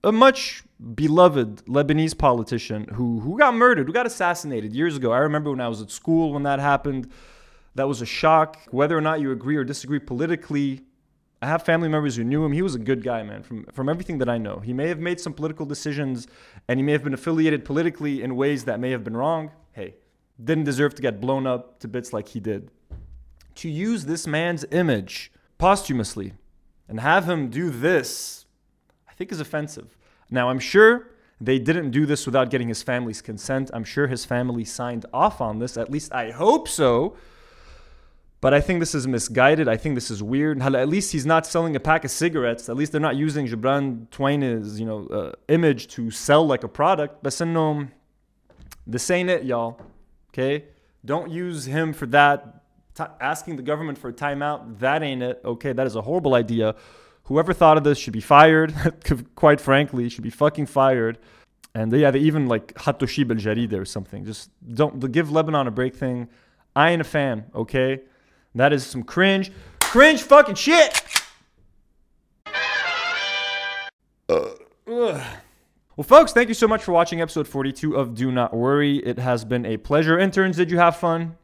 [0.03, 0.63] a much
[0.95, 5.11] beloved Lebanese politician who, who got murdered, who got assassinated years ago.
[5.11, 7.11] I remember when I was at school when that happened.
[7.75, 8.59] That was a shock.
[8.71, 10.81] Whether or not you agree or disagree politically,
[11.41, 12.53] I have family members who knew him.
[12.53, 14.59] He was a good guy, man, from, from everything that I know.
[14.59, 16.27] He may have made some political decisions
[16.67, 19.51] and he may have been affiliated politically in ways that may have been wrong.
[19.73, 19.95] Hey,
[20.43, 22.71] didn't deserve to get blown up to bits like he did.
[23.55, 26.33] To use this man's image posthumously
[26.87, 28.45] and have him do this,
[29.07, 29.97] I think is offensive.
[30.29, 31.09] Now, I'm sure
[31.39, 33.69] they didn't do this without getting his family's consent.
[33.73, 35.77] I'm sure his family signed off on this.
[35.77, 37.15] At least I hope so.
[38.45, 39.67] But I think this is misguided.
[39.67, 40.61] I think this is weird.
[40.61, 42.69] At least he's not selling a pack of cigarettes.
[42.69, 46.67] At least they're not using Gebran Tueni's you know, uh, image to sell like a
[46.67, 47.23] product.
[47.23, 47.87] But no,
[48.85, 49.81] this ain't it, y'all.
[50.29, 50.65] Okay?
[51.03, 52.61] Don't use him for that.
[52.93, 55.41] T- asking the government for a timeout, that ain't it.
[55.43, 56.75] Okay, that is a horrible idea.
[57.23, 58.75] Whoever thought of this should be fired.
[59.35, 61.17] Quite frankly, should be fucking fired.
[61.73, 64.23] And yeah, they even like Hatoshib al or something.
[64.23, 66.29] Just don't give Lebanon a break thing.
[66.75, 68.01] I ain't a fan, okay?
[68.55, 71.03] That is some cringe, cringe fucking shit.
[74.29, 75.21] Ugh.
[75.97, 78.97] Well, folks, thank you so much for watching episode 42 of Do Not Worry.
[78.97, 80.19] It has been a pleasure.
[80.19, 81.37] Interns, did you have fun?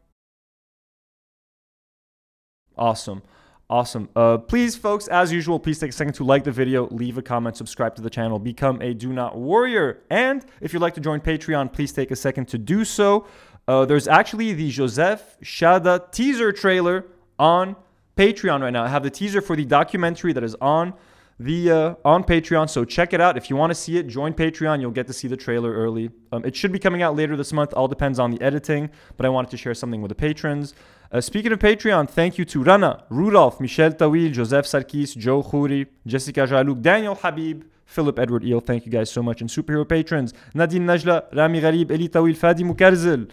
[2.78, 3.22] Awesome.
[3.70, 4.10] Awesome.
[4.14, 7.22] Uh, please, folks, as usual, please take a second to like the video, leave a
[7.22, 10.02] comment, subscribe to the channel, become a Do Not Warrior.
[10.10, 13.26] And if you'd like to join Patreon, please take a second to do so.
[13.72, 17.06] Uh, there's actually the Joseph Shada teaser trailer
[17.40, 17.78] on
[18.18, 18.84] Patreon right now.
[18.84, 20.94] I have the teaser for the documentary that is on
[21.40, 22.70] the uh, on Patreon.
[22.70, 23.38] So check it out.
[23.38, 24.82] If you want to see it, join Patreon.
[24.82, 26.10] You'll get to see the trailer early.
[26.34, 27.74] Um, it should be coming out later this month.
[27.74, 28.90] All depends on the editing.
[29.16, 30.74] But I wanted to share something with the patrons.
[31.10, 35.88] Uh, speaking of Patreon, thank you to Rana, Rudolph, Michel Tawil, Joseph Sarkis, Joe Khouri,
[36.06, 38.60] Jessica Jalouk, Daniel Habib, Philip Edward Eel.
[38.60, 39.40] Thank you guys so much.
[39.40, 43.32] And superhero patrons, Nadine Najla, Rami Gharib, Eli Tawil, Fadi Mukarzil,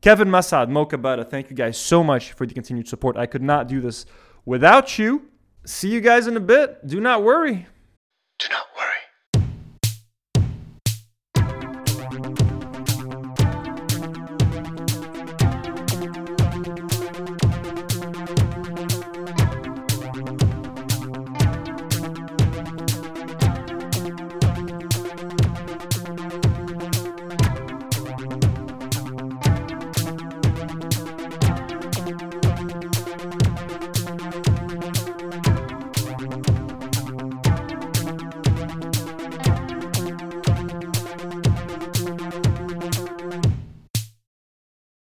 [0.00, 3.18] Kevin Massad, Mokabada, thank you guys so much for the continued support.
[3.18, 4.06] I could not do this
[4.46, 5.28] without you.
[5.66, 6.86] See you guys in a bit.
[6.86, 7.66] Do not worry.
[8.38, 8.89] Do not worry.